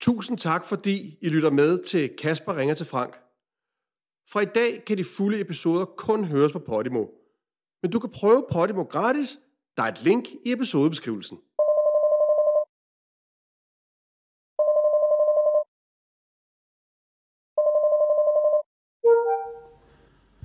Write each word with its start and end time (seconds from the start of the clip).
Tusind 0.00 0.38
tak, 0.38 0.64
fordi 0.64 1.18
I 1.20 1.28
lytter 1.28 1.50
med 1.50 1.84
til 1.84 2.10
Kasper 2.18 2.56
ringer 2.56 2.74
til 2.74 2.86
Frank. 2.86 3.14
Fra 4.30 4.40
i 4.40 4.44
dag 4.44 4.84
kan 4.86 4.98
de 4.98 5.04
fulde 5.04 5.40
episoder 5.40 5.84
kun 5.84 6.24
høres 6.24 6.52
på 6.52 6.58
Podimo. 6.58 7.06
Men 7.82 7.90
du 7.90 7.98
kan 7.98 8.10
prøve 8.10 8.46
Podimo 8.52 8.82
gratis. 8.82 9.38
Der 9.76 9.82
er 9.82 9.88
et 9.88 10.02
link 10.02 10.24
i 10.46 10.52
episodebeskrivelsen. 10.52 11.38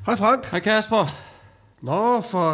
Hej 0.06 0.16
Frank. 0.16 0.46
Hej 0.46 0.60
Kasper. 0.60 1.06
Nå, 1.82 2.22
for... 2.32 2.48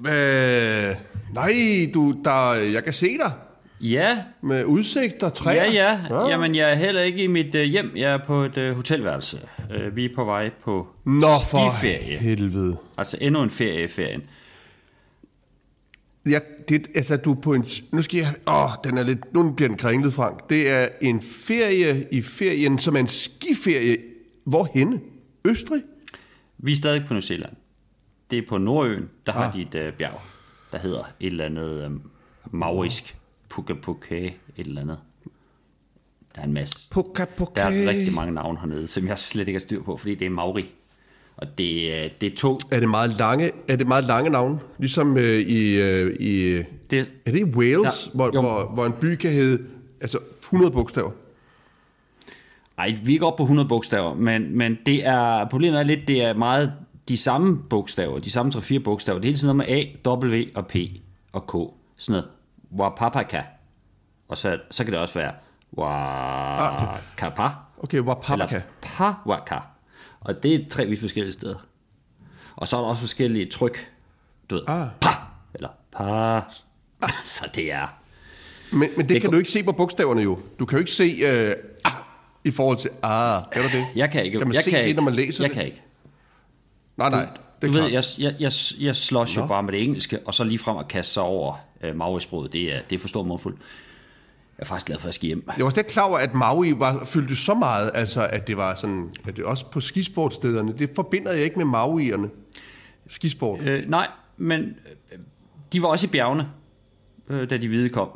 Hvad? 0.00 0.96
Nej, 1.34 1.52
du, 1.94 2.22
der, 2.24 2.52
jeg 2.52 2.84
kan 2.84 2.92
se 2.92 3.18
dig 3.18 3.51
Ja, 3.82 4.24
med 4.42 4.64
udsigt 4.64 5.22
og 5.22 5.34
træer. 5.34 5.64
ja, 5.72 5.98
ja. 6.10 6.28
Jamen, 6.28 6.54
jeg 6.54 6.70
er 6.70 6.74
heller 6.74 7.00
ikke 7.00 7.22
i 7.24 7.26
mit 7.26 7.54
uh, 7.54 7.60
hjem. 7.60 7.90
Jeg 7.96 8.12
er 8.12 8.18
på 8.26 8.42
et 8.42 8.56
uh, 8.58 8.76
hotelværelse. 8.76 9.40
Uh, 9.86 9.96
vi 9.96 10.04
er 10.04 10.08
på 10.14 10.24
vej 10.24 10.50
på 10.64 10.88
Nå, 11.04 11.26
for 11.50 11.70
skiferie. 11.70 12.18
helvede. 12.18 12.76
Altså 12.98 13.16
endnu 13.20 13.42
en 13.42 13.50
ferie 13.50 13.84
i 13.84 13.88
ferien. 13.88 14.22
Ja, 16.26 16.38
det, 16.68 16.88
altså, 16.94 17.16
du 17.16 17.32
er 17.32 17.40
på 17.40 17.52
en... 17.54 17.64
Nu 17.92 18.02
skal 18.02 18.18
jeg... 18.18 18.34
Åh, 18.48 18.70
den 18.84 18.98
er 18.98 19.02
lidt... 19.02 19.34
Nu 19.34 19.50
bliver 19.52 19.68
den 19.68 19.76
kringlet, 19.78 20.12
Frank. 20.14 20.50
Det 20.50 20.70
er 20.70 20.88
en 21.00 21.22
ferie 21.22 22.06
i 22.12 22.22
ferien, 22.22 22.78
som 22.78 22.96
er 22.96 23.00
en 23.00 23.08
skiferie. 23.08 23.96
Hvorhenne? 24.44 25.00
Østrig? 25.44 25.82
Vi 26.58 26.72
er 26.72 26.76
stadig 26.76 27.04
på 27.08 27.14
New 27.14 27.20
Zealand. 27.20 27.52
Det 28.30 28.38
er 28.38 28.42
på 28.48 28.58
Nordøen, 28.58 29.08
der 29.26 29.32
har 29.32 29.44
Ah. 29.48 29.52
de 29.54 29.60
et 29.62 29.88
uh, 29.88 29.94
bjerg, 29.98 30.20
der 30.72 30.78
hedder 30.78 31.02
et 31.20 31.26
eller 31.32 31.44
andet 31.44 31.86
um, 31.86 32.02
maurisk. 32.50 33.16
Puka 33.52 33.74
Puka, 33.74 34.16
et 34.16 34.32
eller 34.56 34.80
andet. 34.80 34.98
Der 36.34 36.40
er 36.40 36.44
en 36.46 36.52
masse. 36.52 36.88
Puka, 36.90 37.24
puka. 37.36 37.60
Der 37.60 37.66
er 37.66 37.88
rigtig 37.88 38.14
mange 38.14 38.32
navne 38.32 38.58
hernede, 38.58 38.86
som 38.86 39.06
jeg 39.08 39.18
slet 39.18 39.48
ikke 39.48 39.58
har 39.58 39.60
styr 39.66 39.82
på, 39.82 39.96
fordi 39.96 40.14
det 40.14 40.26
er 40.26 40.30
Maori. 40.30 40.70
Og 41.36 41.58
det, 41.58 41.92
øh, 41.92 42.10
det 42.20 42.32
er 42.32 42.36
to... 42.36 42.58
Er 42.70 42.80
det 42.80 42.88
meget 42.88 43.18
lange, 43.18 43.50
er 43.68 43.76
det 43.76 43.86
meget 43.86 44.04
lange 44.04 44.30
navne? 44.30 44.58
Ligesom 44.78 45.16
øh, 45.16 45.40
i, 45.40 45.80
øh, 45.80 46.16
i... 46.20 46.62
Det, 46.90 47.10
Er 47.26 47.32
det 47.32 47.40
i 47.40 47.44
Wales, 47.44 48.06
Ja, 48.06 48.10
hvor, 48.14 48.30
jo. 48.34 48.40
hvor, 48.40 48.70
hvor 48.74 48.86
en 48.86 48.92
by 49.00 49.16
kan 49.16 49.32
hedde 49.32 49.64
altså 50.00 50.18
100 50.42 50.72
bogstaver? 50.72 51.10
Ej, 52.78 52.96
vi 53.04 53.12
er 53.12 53.14
ikke 53.14 53.26
oppe 53.26 53.36
på 53.36 53.42
100 53.42 53.68
bogstaver, 53.68 54.14
men, 54.14 54.58
men 54.58 54.78
det 54.86 55.06
er, 55.06 55.48
problemet 55.50 55.78
er 55.80 55.84
lidt, 55.84 56.08
det 56.08 56.24
er 56.24 56.34
meget 56.34 56.72
de 57.08 57.16
samme 57.16 57.58
bogstaver, 57.70 58.18
de 58.18 58.30
samme 58.30 58.52
3-4 58.54 58.78
bogstaver. 58.78 59.18
Det 59.18 59.24
er 59.24 59.28
hele 59.28 59.38
tiden 59.38 59.56
noget 59.56 59.70
med 59.70 59.86
A, 60.04 60.08
W 60.10 60.42
og 60.54 60.66
P 60.66 60.76
og 61.32 61.46
K. 61.46 61.52
Sådan 61.96 62.20
noget. 62.20 62.24
Wapapaka. 62.78 63.42
Og 64.28 64.38
så, 64.38 64.58
så 64.70 64.84
kan 64.84 64.92
det 64.92 65.00
også 65.00 65.14
være 65.14 65.32
Wakapa. 65.78 67.48
Okay, 67.78 68.00
Wapapaka. 68.00 68.54
Eller 68.54 68.60
Pawaka. 68.82 69.58
Og 70.20 70.42
det 70.42 70.54
er 70.54 70.58
tre 70.70 70.86
vidt 70.86 71.00
forskellige 71.00 71.32
steder. 71.32 71.66
Og 72.56 72.68
så 72.68 72.76
er 72.76 72.80
der 72.80 72.88
også 72.88 73.00
forskellige 73.00 73.46
tryk. 73.50 73.88
Du 74.50 74.54
ved, 74.54 74.64
Ah. 74.68 74.88
pa, 75.00 75.08
eller 75.54 75.68
pa. 75.92 76.40
Så 77.24 77.44
det 77.54 77.72
er... 77.72 77.86
Men, 78.72 78.90
men 78.96 79.00
det, 79.00 79.08
Det 79.08 79.20
kan 79.22 79.30
du 79.30 79.36
ikke 79.38 79.50
se 79.50 79.62
på 79.62 79.72
bogstaverne 79.72 80.22
jo. 80.22 80.38
Du 80.58 80.64
kan 80.66 80.76
jo 80.76 80.80
ikke 80.80 80.92
se 80.92 81.04
øh, 81.04 81.54
ah, 81.84 81.92
i 82.44 82.50
forhold 82.50 82.78
til 82.78 82.90
ah. 83.02 83.42
Kan 83.52 83.62
du 83.62 83.68
det? 83.68 83.86
Jeg 83.96 84.10
kan 84.10 84.24
ikke. 84.24 84.38
Kan 84.38 84.46
man 84.48 84.54
jeg 84.54 84.64
se 84.64 84.70
kan 84.70 84.80
det, 84.80 84.86
ikke, 84.86 84.96
når 84.96 85.04
man 85.04 85.14
læser 85.14 85.44
jeg 85.44 85.50
det? 85.50 85.56
kan 85.56 85.66
ikke. 85.66 85.82
Nej, 86.96 87.10
nej. 87.10 87.20
Det 87.24 87.32
Du 87.62 87.66
er 87.66 87.70
ved, 87.72 87.90
klart. 87.90 87.92
jeg, 87.92 88.04
jeg, 88.18 88.34
jeg, 88.40 88.52
jeg 88.80 88.96
slås 88.96 89.36
jo 89.36 89.46
bare 89.46 89.62
med 89.62 89.72
det 89.72 89.82
engelske, 89.82 90.18
og 90.26 90.34
så 90.34 90.44
lige 90.44 90.58
frem 90.58 90.76
at 90.76 90.88
kaste 90.88 91.12
sig 91.12 91.22
over 91.22 91.54
øh, 91.82 91.96
Mauri-sproget. 91.96 92.52
Det 92.52 92.74
er, 92.74 92.80
det 92.90 92.96
er 92.96 93.00
for 93.00 93.08
stor 93.08 93.22
mundfuld. 93.22 93.56
Jeg 94.58 94.64
er 94.64 94.68
faktisk 94.68 94.86
glad 94.86 94.98
for 94.98 95.08
at 95.08 95.14
ske 95.14 95.26
hjem. 95.26 95.50
Jeg 95.56 95.64
var 95.64 95.70
slet 95.70 95.78
ikke 95.82 95.90
klar 95.90 96.08
over, 96.08 96.18
at 96.18 96.34
Maui 96.34 96.74
var, 96.78 97.04
fyldte 97.04 97.36
så 97.36 97.54
meget, 97.54 97.90
altså 97.94 98.26
at 98.26 98.46
det 98.48 98.56
var 98.56 98.74
sådan, 98.74 99.10
at 99.28 99.36
det 99.36 99.44
også 99.44 99.66
på 99.70 99.80
skisportstederne, 99.80 100.72
det 100.78 100.90
forbinder 100.94 101.32
jeg 101.32 101.44
ikke 101.44 101.56
med 101.56 101.64
Mauierne. 101.66 102.28
Skisport. 103.08 103.60
Øh, 103.60 103.88
nej, 103.90 104.06
men 104.36 104.60
øh, 104.60 105.18
de 105.72 105.82
var 105.82 105.88
også 105.88 106.06
i 106.06 106.10
bjergene, 106.10 106.48
øh, 107.28 107.50
da 107.50 107.56
de 107.56 107.68
hvide 107.68 107.88
kom. 107.88 108.08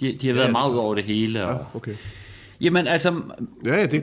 De, 0.00 0.18
de 0.20 0.26
har 0.26 0.34
været 0.34 0.46
Ja, 0.46 0.52
meget 0.52 0.72
ud 0.72 0.76
over 0.76 0.94
det 0.94 1.04
hele. 1.04 1.46
Og, 1.46 1.52
Ja, 1.52 1.76
okay. 1.76 1.94
Jamen 2.60 2.86
altså, 2.86 3.20
Ja, 3.66 3.74
ja, 3.76 3.86
det 3.86 3.94
er 3.94 3.96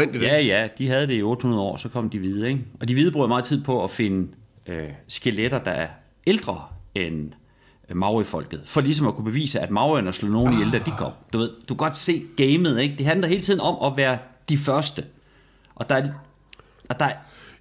ikke? 0.00 0.26
ja, 0.26 0.38
ja, 0.38 0.40
ja, 0.60 0.68
de 0.78 0.88
havde 0.88 1.06
det 1.06 1.14
i 1.14 1.22
800 1.22 1.62
år, 1.62 1.76
så 1.76 1.88
kom 1.88 2.10
de 2.10 2.18
hvide, 2.18 2.48
ikke? 2.48 2.60
Og 2.80 2.88
de 2.88 2.94
hvide 2.94 3.12
bruger 3.12 3.26
meget 3.26 3.44
tid 3.44 3.64
på 3.64 3.84
at 3.84 3.90
finde 3.90 4.28
øh, 4.66 4.88
skeletter, 5.08 5.58
der 5.58 5.70
er 5.70 5.86
ældre 6.26 6.62
end 6.94 7.32
Maori-folket, 7.94 8.60
for 8.64 8.80
ligesom 8.80 9.06
at 9.06 9.14
kunne 9.14 9.24
bevise, 9.24 9.60
at 9.60 9.70
Maurierne 9.70 10.12
slog 10.12 10.30
nogen 10.30 10.52
ihjel, 10.52 10.72
da 10.72 10.78
de 10.78 10.92
kom. 10.98 11.12
Du 11.32 11.38
ved, 11.38 11.50
du 11.68 11.74
kan 11.74 11.76
godt 11.76 11.96
se 11.96 12.22
gamet, 12.36 12.80
ikke? 12.80 12.96
Det 12.98 13.06
handler 13.06 13.28
hele 13.28 13.40
tiden 13.40 13.60
om 13.60 13.92
at 13.92 13.96
være 13.96 14.18
de 14.48 14.58
første. 14.58 15.04
Og 15.74 15.88
der 15.88 15.94
er, 15.94 16.08
og 16.88 17.00
der 17.00 17.06
er 17.06 17.14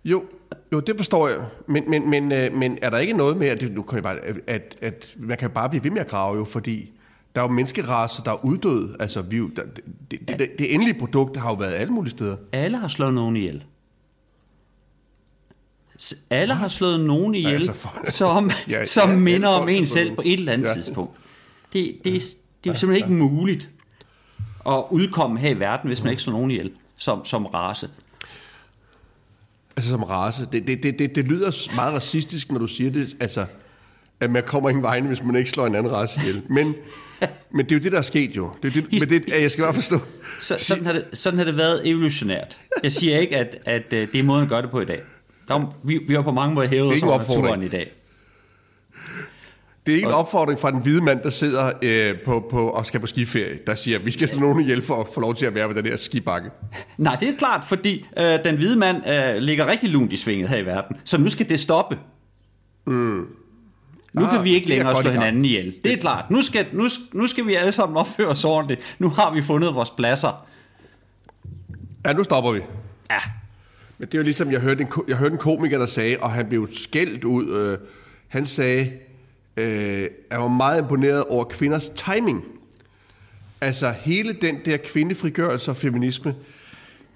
Jo, 0.06 0.24
jo, 0.72 0.80
det 0.80 0.98
forstår 0.98 1.28
jeg. 1.28 1.38
Men, 1.68 1.90
men, 1.90 2.10
men, 2.10 2.32
øh, 2.32 2.54
men 2.54 2.78
er 2.82 2.90
der 2.90 2.98
ikke 2.98 3.14
noget 3.14 3.38
med, 3.38 3.48
at, 3.48 3.62
det, 3.62 3.74
nu 3.74 3.82
kan 3.82 3.96
jeg 3.96 4.04
bare, 4.04 4.18
at, 4.48 4.76
at 4.82 5.16
man 5.18 5.38
kan 5.38 5.50
bare 5.50 5.70
blive 5.70 5.84
ved 5.84 5.92
med 5.92 6.02
at 6.02 6.08
grave 6.08 6.38
jo, 6.38 6.46
fordi 6.46 6.92
der 7.36 7.42
er 7.42 7.46
jo 7.46 7.52
menneskeraser, 7.52 8.24
der 8.24 8.32
er 8.32 8.46
uddøde. 8.46 8.96
Altså, 9.00 9.22
vi, 9.22 9.38
er 9.38 9.48
der, 9.56 9.62
det, 10.12 10.20
det, 10.28 10.40
det, 10.40 10.50
det 10.60 10.74
endelige 10.74 11.00
produkt 11.00 11.38
har 11.38 11.50
jo 11.50 11.56
været 11.56 11.74
alle 11.74 11.94
mulige 11.94 12.12
steder. 12.12 12.36
alle 12.52 12.78
har 12.78 12.88
slået 12.88 13.14
nogen 13.14 13.36
ihjel. 13.36 13.64
Alle 16.30 16.54
har 16.54 16.68
slået 16.68 17.00
nogen 17.00 17.36
ihjel, 17.36 17.54
Altså, 17.54 17.74
for- 17.74 17.96
som, 18.12 18.52
Ja, 18.70 18.86
som 18.86 19.10
ja, 19.10 19.16
minder 19.18 19.48
om 19.50 19.70
en 19.70 19.86
selv 19.86 20.16
på 20.16 20.22
et 20.26 20.40
eller 20.40 20.54
andet 20.54 20.68
Ja. 20.68 20.74
tidspunkt. 20.74 21.18
Det, 21.74 21.96
det, 22.04 22.16
er, 22.16 22.20
det 22.64 22.70
er 22.70 22.74
jo 22.74 22.80
simpelthen 22.80 22.96
ikke 23.10 23.20
muligt 23.24 23.70
at 24.68 24.84
udkomme 24.90 25.40
her 25.40 25.50
i 25.50 25.60
verden, 25.60 25.88
hvis 25.88 26.04
man 26.04 26.12
ikke 26.12 26.22
slår 26.22 26.34
nogen 26.34 26.52
ihjel 26.52 26.72
som, 26.98 27.26
som 27.26 27.46
race. 27.46 27.90
Altså 29.78 29.90
som 29.92 30.04
race. 30.04 30.48
Det, 30.52 30.68
det, 30.68 30.84
det, 30.84 31.00
det, 31.00 31.16
det 31.16 31.26
lyder 31.26 31.76
meget 31.76 31.94
racistisk, 31.94 32.52
når 32.52 32.60
du 32.60 32.68
siger 32.68 32.92
det. 32.92 33.16
Altså, 33.20 33.46
at 34.20 34.32
man 34.32 34.44
kommer 34.46 34.70
ingen 34.70 34.84
vegne, 34.84 35.08
hvis 35.08 35.24
man 35.24 35.36
ikke 35.36 35.50
slår 35.50 35.68
en 35.68 35.76
anden 35.76 35.92
race 35.94 36.20
ihjel. 36.22 36.42
Men, 36.50 36.76
men 37.56 37.66
det 37.66 37.72
er 37.72 37.76
jo 37.76 37.84
det, 37.84 37.92
der 37.92 37.98
er 37.98 38.02
sket 38.02 38.36
jo. 38.36 38.52
Det 38.64 38.68
er 38.78 38.82
det, 38.82 38.92
men 38.92 39.10
det, 39.10 39.28
jeg 39.42 39.52
skal 39.52 39.64
bare 39.64 39.74
forstå. 39.74 40.00
Så, 40.40 40.56
sådan, 40.60 40.86
har 40.86 40.94
det, 40.94 41.06
sådan 41.14 41.40
har 41.40 41.46
det 41.46 41.58
været 41.58 41.88
evolutionært. 41.90 42.58
Jeg 42.84 42.92
siger 42.92 43.20
ikke, 43.20 43.38
at, 43.38 43.56
at 43.66 43.94
øh, 43.94 44.12
det 44.12 44.20
er 44.20 44.24
måden 44.24 44.44
at 44.44 44.50
gøre 44.50 44.62
det 44.62 44.70
på 44.70 44.82
i 44.82 44.86
dag. 44.86 45.02
Der, 45.50 45.56
er- 45.56 45.76
vi, 45.84 46.00
vi 46.08 46.14
har 46.14 46.22
på 46.22 46.32
mange 46.32 46.56
måder 46.56 46.68
hævet 46.68 46.90
os 46.90 46.96
ikke 46.96 47.08
over 47.08 47.18
naturen 47.18 47.64
i 47.64 47.68
dag. 47.68 47.92
Det 49.86 49.92
er 49.92 49.96
ikke 49.96 50.08
en 50.08 50.14
opfordring 50.14 50.60
fra 50.60 50.72
den 50.72 50.82
hvide 50.82 51.04
mand, 51.04 51.22
der 51.22 51.30
sidder 51.30 51.72
øh, 51.82 52.16
på, 52.26 52.48
på, 52.52 52.68
og 52.70 52.86
skal 52.86 53.00
på 53.00 53.08
skiferie, 53.08 53.60
der 53.68 53.76
siger, 53.76 54.00
vi 54.00 54.12
skal 54.12 54.28
slå 54.28 54.40
nogen 54.40 54.62
ihjel 54.62 54.82
for 54.82 54.96
at 55.02 55.08
få 55.14 55.20
lov 55.22 55.36
til 55.36 55.46
at 55.46 55.56
være 55.56 55.68
ved 55.70 55.76
den 55.76 55.86
der 55.86 55.98
skibakke. 55.98 56.50
Nej, 56.98 57.16
det 57.20 57.30
er 57.30 57.38
klart, 57.38 57.64
fordi 57.64 58.06
øh, 58.18 58.40
den 58.44 58.56
hvide 58.56 58.76
mand 58.76 59.08
øh, 59.10 59.36
ligger 59.36 59.66
rigtig 59.68 59.90
lunt 59.90 60.14
i 60.14 60.18
svinget 60.18 60.50
her 60.50 60.58
i 60.58 60.66
verden. 60.66 60.98
Så 61.04 61.18
nu 61.18 61.30
skal 61.30 61.50
det 61.50 61.60
stoppe. 61.60 61.98
Mm. 62.86 63.28
Nu 64.14 64.24
Ah, 64.26 64.32
kan 64.32 64.44
vi 64.44 64.54
ikke 64.54 64.66
det 64.66 64.74
er 64.74 64.78
længere 64.78 65.02
slå 65.02 65.12
hinanden 65.12 65.46
ihjel. 65.46 65.76
Det 65.84 65.94
er 65.94 65.98
klart. 65.98 66.32
Nu 66.32 66.42
skal, 66.42 66.66
nu, 66.74 66.88
nu 67.14 67.28
skal 67.28 67.48
vi 67.48 67.54
alle 67.56 67.72
sammen 67.72 67.98
opføre 67.98 68.28
os 68.28 68.44
ordentligt. 68.46 68.96
Nu 69.00 69.10
har 69.10 69.34
vi 69.34 69.42
fundet 69.42 69.76
vores 69.76 69.90
pladser. 69.92 70.46
Ja, 72.06 72.14
nu 72.14 72.24
stopper 72.24 72.52
vi. 72.52 72.60
Ja, 73.12 73.20
men 74.00 74.08
det 74.08 74.14
er 74.14 74.20
jo 74.20 74.24
ligesom, 74.24 74.52
jeg 74.52 74.60
hørte 74.60 74.82
en, 74.82 74.88
jeg 75.08 75.18
hørte 75.18 75.34
en 75.34 75.40
komiker, 75.40 75.78
der 75.78 75.86
sagde, 75.86 76.18
og 76.22 76.32
han 76.32 76.46
blev 76.46 76.70
skældt 76.74 77.24
ud. 77.24 77.50
Øh, 77.50 77.78
han 78.28 78.46
sagde, 78.46 78.92
øh, 79.58 80.08
jeg 80.32 80.42
var 80.42 80.48
meget 80.48 80.82
imponeret 80.82 81.24
over 81.24 81.44
kvinders 81.44 81.90
timing. 81.90 82.44
Altså 83.62 83.92
hele 84.02 84.34
den 84.34 84.60
der 84.66 84.78
kvindefrigørelse 84.78 85.72
og 85.72 85.78
feminisme, 85.78 86.36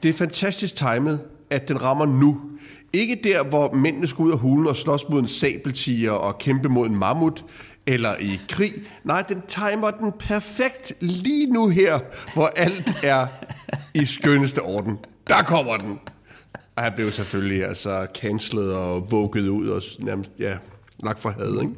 det 0.04 0.10
er 0.10 0.14
fantastisk 0.14 0.76
timet, 0.76 1.20
at 1.50 1.68
den 1.68 1.82
rammer 1.82 2.06
nu. 2.06 2.42
Ikke 2.94 3.20
der, 3.24 3.44
hvor 3.44 3.74
mændene 3.74 4.08
skal 4.08 4.24
ud 4.24 4.32
af 4.32 4.38
hulen 4.38 4.68
og 4.68 4.76
slås 4.76 5.10
mod 5.10 5.20
en 5.20 5.28
sabeltiger 5.28 6.12
og 6.12 6.38
kæmpe 6.38 6.70
mod 6.70 6.88
en 6.88 6.96
mammut, 6.96 7.46
eller 7.88 8.16
i 8.20 8.40
krig. 8.50 8.74
Nej, 9.04 9.24
den 9.30 9.42
timer 9.48 9.92
den 9.92 10.12
perfekt 10.20 10.94
lige 11.00 11.46
nu 11.54 11.68
her, 11.68 12.00
hvor 12.34 12.48
alt 12.56 13.00
er 13.03 13.28
i 13.94 14.06
skønneste 14.06 14.59
orden. 14.59 14.97
Der 15.28 15.44
kommer 15.44 15.78
den. 15.78 16.00
Og 16.75 16.84
han 16.84 16.93
blev 16.96 17.11
selvfølgelig 17.11 17.66
altså 17.66 18.08
cancelet 18.16 18.75
og 18.75 19.11
vugget 19.11 19.47
ud 19.47 19.67
og 19.67 19.81
nærmest, 19.99 20.29
ja, 20.40 20.58
lagt 21.03 21.20
for 21.20 21.29
had, 21.29 21.61
ikke? 21.61 21.73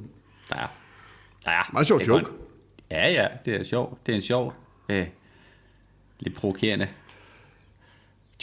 ja. 0.55 0.61
ja 1.47 1.59
Meget 1.73 1.87
sjov 1.87 1.99
det 1.99 2.07
er 2.07 2.11
joke. 2.13 2.25
godt. 2.25 2.35
Ja, 2.91 3.07
ja, 3.11 3.27
det 3.45 3.55
er 3.55 3.63
sjovt. 3.63 4.05
Det 4.05 4.11
er 4.11 4.15
en 4.15 4.21
sjov, 4.21 4.53
øh, 4.89 5.07
lidt 6.19 6.35
provokerende 6.35 6.87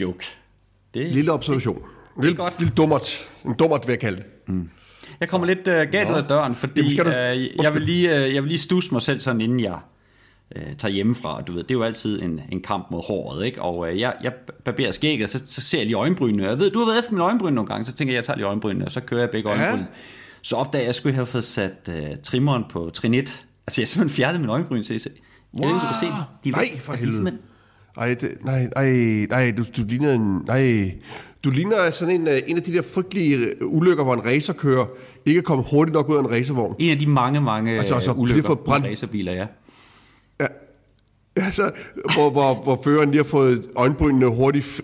joke. 0.00 0.24
Det, 0.94 1.06
Lille 1.14 1.32
observation. 1.32 1.82
Lille, 2.20 2.36
godt. 2.36 2.58
lille 2.58 2.74
dummert. 2.74 3.30
En 3.44 3.54
dummert, 3.54 3.86
vil 3.86 3.92
jeg 3.92 4.00
kalde 4.00 4.16
det. 4.46 4.68
Jeg 5.20 5.28
kommer 5.28 5.46
lidt 5.46 5.58
uh, 5.58 5.64
galt 5.92 6.10
ud 6.10 6.14
af 6.14 6.24
døren, 6.24 6.54
fordi 6.54 6.94
Jamen, 6.94 7.12
du- 7.12 7.58
uh, 7.58 7.64
jeg, 7.64 7.74
vil 7.74 7.82
lige, 7.82 8.08
uh, 8.26 8.34
jeg 8.34 8.42
vil 8.42 8.48
lige 8.48 8.58
stusse 8.58 8.92
mig 8.92 9.02
selv 9.02 9.20
sådan, 9.20 9.40
inden 9.40 9.60
jeg 9.60 9.78
uh, 10.56 10.62
tager 10.78 10.92
hjemmefra. 10.92 11.40
Du 11.40 11.52
ved, 11.52 11.62
det 11.62 11.70
er 11.70 11.74
jo 11.74 11.82
altid 11.82 12.22
en, 12.22 12.40
en 12.52 12.60
kamp 12.62 12.86
mod 12.90 13.02
håret, 13.06 13.44
ikke? 13.46 13.62
Og 13.62 13.78
uh, 13.78 14.00
jeg, 14.00 14.14
jeg 14.22 14.32
barberer 14.64 14.90
skægget, 14.90 15.30
så, 15.30 15.42
så 15.46 15.60
ser 15.60 15.78
jeg 15.78 15.86
lige 15.86 15.96
øjenbrynene. 15.96 16.48
Jeg 16.48 16.58
ved, 16.58 16.70
du 16.70 16.78
har 16.78 16.86
været 16.86 16.98
efter 16.98 17.12
mine 17.12 17.24
øjenbryn 17.24 17.52
nogle 17.52 17.68
gange, 17.68 17.84
så 17.84 17.92
tænker 17.92 18.12
jeg, 18.14 18.16
jeg 18.16 18.24
tager 18.24 18.36
lige 18.36 18.46
øjenbrynene, 18.46 18.84
og 18.84 18.90
så 18.90 19.00
kører 19.00 19.20
jeg 19.20 19.30
begge 19.30 19.50
Ja. 19.50 19.66
øjenbryn. 19.66 19.84
Så 20.42 20.56
opdager 20.56 20.80
jeg, 20.80 20.84
at 20.84 20.86
jeg 20.86 20.94
skulle 20.94 21.14
have 21.14 21.26
fået 21.26 21.44
sat 21.44 21.72
uh, 21.88 21.94
trimmeren 22.22 22.64
på 22.70 22.90
trin 22.94 23.14
1. 23.14 23.18
Altså, 23.66 23.80
jeg 23.80 23.88
simpelthen 23.88 24.16
fjernet 24.16 24.40
min 24.40 24.50
øjenbryn, 24.50 24.82
CC. 24.82 24.88
Jeg 24.88 24.98
ved 25.52 25.68
ikke, 25.68 25.74
om 25.74 25.80
du 25.80 25.86
kan 26.00 26.08
se. 26.08 26.24
De 26.44 26.48
er 26.48 26.52
nej, 26.52 26.80
for 26.80 26.92
de 26.92 26.98
helvede. 26.98 27.38
Ej, 27.96 28.16
det, 28.20 28.30
nej, 28.44 28.68
nej, 28.76 29.26
nej, 29.30 29.54
du, 29.56 29.64
du 29.76 29.82
ligner 29.88 30.12
en, 30.14 30.42
nej, 30.46 30.92
du 31.44 31.50
ligner 31.50 31.90
sådan 31.90 32.14
en, 32.20 32.28
øh, 32.28 32.38
en 32.46 32.56
af 32.56 32.62
de 32.62 32.72
der 32.72 32.82
frygtelige 32.94 33.36
øh, 33.36 33.52
ulykker, 33.60 34.04
hvor 34.04 34.14
en 34.14 34.24
racerkører 34.24 34.86
ikke 35.26 35.38
er 35.38 35.42
kommet 35.42 35.66
hurtigt 35.70 35.92
nok 35.94 36.08
ud 36.08 36.16
af 36.16 36.20
en 36.20 36.30
racervogn. 36.30 36.74
En 36.78 36.90
af 36.90 36.98
de 36.98 37.06
mange, 37.06 37.40
mange 37.40 37.78
Altså, 37.78 37.94
altså, 37.94 38.10
det 38.10 38.16
er 38.16 38.20
ulykker 38.20 38.42
for 38.42 38.54
brand- 38.54 38.84
racerbiler, 38.84 39.32
ja. 39.32 39.46
Altså, 41.52 41.70
hvor, 42.14 42.30
hvor, 42.30 42.54
hvor 42.54 42.80
føreren 42.84 43.10
lige 43.10 43.22
har 43.22 43.28
fået 43.28 43.70
øjenbrynene 43.76 44.26
hurtigt... 44.26 44.80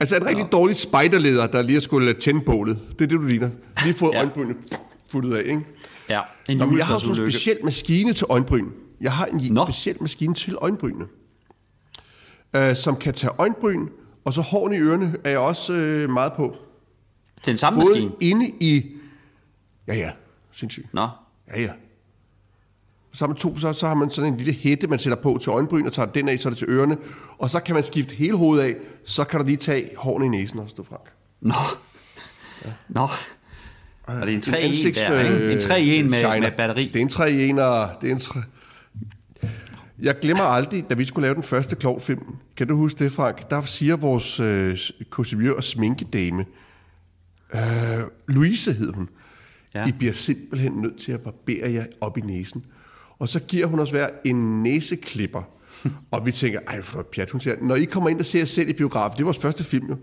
Altså, 0.00 0.16
en 0.16 0.26
rigtig 0.26 0.46
dårlig 0.52 0.76
spejderleder, 0.76 1.46
der 1.46 1.62
lige 1.62 1.74
har 1.74 1.80
skulle 1.80 2.14
tænde 2.14 2.40
bålet. 2.40 2.78
Det 2.88 3.00
er 3.00 3.06
det, 3.06 3.10
du 3.10 3.22
ligner. 3.22 3.50
Lige 3.84 3.94
fået 3.94 4.12
ja. 4.12 4.16
Ja. 4.16 4.22
øjenbrynene 4.24 4.54
fuldt 5.10 5.34
af, 5.36 5.42
ikke? 5.46 5.60
Ja, 6.08 6.20
en 6.48 6.56
Nå, 6.58 6.66
men 6.66 6.78
jeg 6.78 6.86
har 6.86 6.98
sådan 6.98 7.10
en 7.10 7.30
speciel 7.30 7.58
maskine 7.64 8.12
til 8.12 8.26
øjenbryn. 8.30 8.68
Jeg 9.00 9.12
har 9.12 9.26
en 9.26 9.52
Nå. 9.52 9.64
speciel 9.64 9.96
maskine 10.00 10.34
til 10.34 10.56
øjenbrynene, 10.62 11.04
øh, 12.56 12.76
som 12.76 12.96
kan 12.96 13.14
tage 13.14 13.32
øjenbryn, 13.38 13.88
og 14.24 14.32
så 14.32 14.40
hårene 14.40 14.76
i 14.76 14.80
ørerne 14.80 15.16
er 15.24 15.30
jeg 15.30 15.38
også 15.38 15.72
øh, 15.72 16.10
meget 16.10 16.32
på. 16.32 16.56
Den 17.46 17.56
samme 17.56 17.80
Både 17.80 17.90
maskine. 17.92 18.12
inde 18.20 18.48
i... 18.60 18.86
Ja, 19.88 19.94
ja. 19.94 20.10
Sindssygt. 20.52 20.94
Nå, 20.94 21.08
Ja, 21.56 21.60
ja. 21.60 21.70
Så 23.12 23.24
har, 23.24 23.28
man 23.28 23.36
to, 23.36 23.56
så, 23.58 23.72
så 23.72 23.86
har 23.86 23.94
man 23.94 24.10
sådan 24.10 24.32
en 24.32 24.36
lille 24.38 24.52
hætte, 24.52 24.86
man 24.86 24.98
sætter 24.98 25.16
på 25.16 25.38
til 25.42 25.50
øjenbryn, 25.50 25.86
og 25.86 25.92
tager 25.92 26.06
den 26.06 26.28
af, 26.28 26.38
så 26.38 26.48
er 26.48 26.50
det 26.50 26.58
til 26.58 26.68
ørerne. 26.70 26.96
Og 27.38 27.50
så 27.50 27.60
kan 27.60 27.74
man 27.74 27.82
skifte 27.84 28.14
hele 28.14 28.36
hovedet 28.36 28.64
af, 28.64 28.74
så 29.04 29.24
kan 29.24 29.40
du 29.40 29.46
lige 29.46 29.56
tage 29.56 29.90
hårene 29.96 30.26
i 30.26 30.28
næsen 30.28 30.58
og 30.58 30.70
stå 30.70 30.82
Frank. 30.82 31.12
nå, 31.40 31.54
nå. 32.88 33.08
Og 34.06 34.26
det 34.26 34.28
er 34.28 34.34
en 34.34 34.42
3 34.42 34.60
i 34.62 34.64
1 34.64 34.66
ansigts, 34.66 35.00
der, 35.00 35.20
ikke? 35.20 35.34
øh, 35.46 35.52
En 35.52 35.60
3 35.60 35.82
i 35.82 35.98
1 35.98 36.04
med, 36.10 36.18
shiner. 36.18 36.40
med 36.40 36.50
batteri. 36.56 36.86
Det 36.86 36.96
er 36.96 37.00
en 37.00 37.08
3 37.08 37.32
i 37.32 37.50
1, 37.50 37.58
og 37.58 37.88
det 38.00 38.08
er 38.08 38.12
en 38.12 38.18
3... 38.20 38.40
Jeg 40.02 40.18
glemmer 40.18 40.42
aldrig, 40.42 40.84
da 40.90 40.94
vi 40.94 41.04
skulle 41.04 41.22
lave 41.22 41.34
den 41.34 41.42
første 41.42 41.76
klovfilm. 41.76 42.36
Kan 42.56 42.66
du 42.68 42.76
huske 42.76 43.04
det, 43.04 43.12
Frank? 43.12 43.50
Der 43.50 43.62
siger 43.62 43.96
vores 43.96 44.40
øh, 44.40 44.78
kostymør 45.10 45.52
og 45.52 45.64
sminkedame, 45.64 46.44
øh, 47.54 47.60
Louise 48.28 48.72
hed 48.72 48.92
hun, 48.92 49.08
ja. 49.74 49.80
Ja. 49.80 49.86
I 49.88 49.92
bliver 49.92 50.12
simpelthen 50.12 50.72
nødt 50.72 51.00
til 51.00 51.12
at 51.12 51.20
barbere 51.20 51.72
jer 51.72 51.84
op 52.00 52.18
i 52.18 52.20
næsen. 52.20 52.64
Og 53.20 53.28
så 53.28 53.40
giver 53.40 53.66
hun 53.66 53.80
os 53.80 53.90
hver 53.90 54.08
en 54.24 54.62
næseklipper. 54.62 55.42
og 56.10 56.26
vi 56.26 56.32
tænker, 56.32 56.60
ej, 56.68 56.82
for 56.82 57.02
pjat. 57.02 57.30
Hun 57.30 57.40
siger, 57.40 57.56
når 57.62 57.74
I 57.74 57.84
kommer 57.84 58.10
ind 58.10 58.18
og 58.18 58.26
ser 58.26 58.38
jer 58.38 58.46
selv 58.46 58.68
i 58.68 58.72
biografen, 58.72 59.16
det 59.16 59.20
er 59.20 59.24
vores 59.24 59.38
første 59.38 59.64
film 59.64 59.86
jo, 59.88 59.96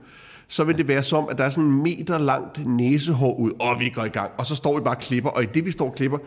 så 0.47 0.63
vil 0.63 0.77
det 0.77 0.87
være 0.87 1.03
som, 1.03 1.27
at 1.29 1.37
der 1.37 1.43
er 1.43 1.49
sådan 1.49 1.63
en 1.63 1.83
meter 1.83 2.17
langt 2.17 2.65
næsehår 2.67 3.35
ud, 3.35 3.51
og 3.59 3.79
vi 3.79 3.89
går 3.89 4.03
i 4.03 4.09
gang. 4.09 4.31
Og 4.37 4.45
så 4.45 4.55
står 4.55 4.77
vi 4.77 4.83
bare 4.83 4.95
og 4.95 5.01
klipper, 5.01 5.29
og 5.29 5.43
i 5.43 5.45
det 5.45 5.65
vi 5.65 5.71
står 5.71 5.85
og 5.85 5.95
klipper, 5.95 6.17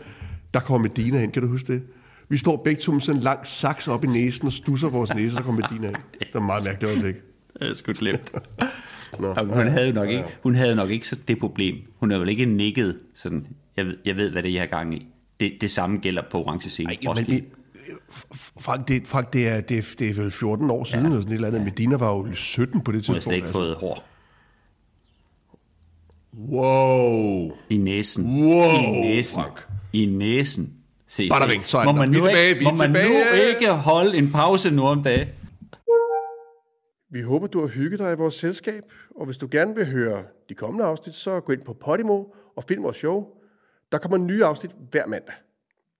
der 0.53 0.59
kommer 0.59 0.87
Medina 0.87 1.19
hen. 1.19 1.31
Kan 1.31 1.41
du 1.41 1.47
huske 1.47 1.73
det? 1.73 1.83
Vi 2.29 2.37
står 2.37 2.61
begge 2.63 2.81
to 2.81 2.91
med 2.91 3.01
sådan 3.01 3.19
en 3.19 3.23
lang 3.23 3.47
saks 3.47 3.87
op 3.87 4.03
i 4.03 4.07
næsen 4.07 4.47
og 4.47 4.53
stusser 4.53 4.89
vores 4.89 5.13
næse, 5.15 5.35
så 5.35 5.43
kommer 5.43 5.61
Medina 5.61 5.87
hen. 5.87 5.95
Det 6.19 6.27
var 6.33 6.39
et 6.39 6.45
meget 6.45 6.63
mærkeligt 6.63 6.91
øjeblik. 6.91 7.15
Det 7.59 7.69
er 7.69 7.73
sgu 7.73 7.93
glemt. 7.93 8.31
Nå. 9.19 9.33
Hun 9.33 9.67
havde 9.67 9.93
nok 9.93 10.09
ikke, 10.09 10.23
hun 10.43 10.55
havde 10.55 10.75
nok 10.75 10.89
ikke 10.89 11.07
så 11.07 11.15
det 11.27 11.39
problem. 11.39 11.75
Hun 11.99 12.11
er 12.11 12.19
vel 12.19 12.29
ikke 12.29 12.45
nikket 12.45 12.99
sådan, 13.15 13.47
jeg 13.77 13.85
ved, 13.85 13.97
jeg 14.05 14.17
ved 14.17 14.29
hvad 14.29 14.43
det 14.43 14.49
er, 14.49 14.53
jeg 14.53 14.61
har 14.61 14.67
gang 14.67 14.95
i. 14.95 15.07
Det, 15.41 15.61
det 15.61 15.71
samme 15.71 15.97
gælder 15.97 16.21
på 16.31 16.37
orange 16.37 16.69
scene. 16.69 16.89
Ej, 16.91 17.13
men, 17.15 17.25
men, 17.27 17.45
Frank, 18.59 18.87
det, 18.87 19.07
Frank 19.07 19.33
det, 19.33 19.47
er, 19.47 19.61
det, 19.61 19.77
er, 19.77 19.95
det 19.99 20.09
er 20.09 20.13
vel 20.13 20.31
14 20.31 20.69
år 20.69 20.83
siden, 20.83 20.99
ja. 21.05 21.09
eller 21.09 21.21
sådan 21.21 21.31
et 21.31 21.35
eller 21.35 21.47
andet. 21.47 21.61
Medina 21.61 21.95
var 21.95 22.15
jo 22.15 22.33
17 22.33 22.81
på 22.81 22.91
det 22.91 23.07
hun 23.07 23.13
har 23.15 23.19
tidspunkt. 23.19 23.23
slet 23.23 23.35
ikke 23.35 23.47
fået 23.47 23.75
hår 23.75 24.03
Wow. 26.49 27.51
i 27.69 27.77
næsen. 27.77 28.25
Wow, 28.25 28.63
I 28.63 29.01
næsen. 29.01 29.41
Frank. 29.41 29.67
I 29.93 30.05
næsen. 30.05 30.73
Se, 31.07 31.29
Bada 31.29 31.53
se. 31.53 31.59
så 31.67 31.83
må 31.83 31.91
man, 31.91 32.09
nu, 32.09 32.13
tilbage, 32.13 32.49
ikke, 32.49 32.63
må 32.63 32.71
man 32.71 32.91
nu 32.91 32.97
ikke 33.49 33.69
holde 33.73 34.17
en 34.17 34.31
pause 34.31 34.71
nu 34.71 34.83
om 34.83 35.03
dagen? 35.03 35.27
Vi 37.11 37.21
håber, 37.21 37.47
du 37.47 37.59
har 37.59 37.67
hygget 37.67 37.99
dig 37.99 38.13
i 38.13 38.15
vores 38.15 38.35
selskab, 38.35 38.83
og 39.15 39.25
hvis 39.25 39.37
du 39.37 39.47
gerne 39.51 39.75
vil 39.75 39.85
høre 39.85 40.23
de 40.49 40.53
kommende 40.53 40.85
afsnit, 40.85 41.15
så 41.15 41.39
gå 41.39 41.53
ind 41.53 41.61
på 41.61 41.73
Podimo 41.85 42.23
og 42.57 42.63
find 42.63 42.81
vores 42.81 42.97
show. 42.97 43.25
Der 43.91 43.99
kommer 43.99 44.17
nye 44.17 44.45
afsnit 44.45 44.71
hver 44.91 45.07
mandag. 45.07 45.33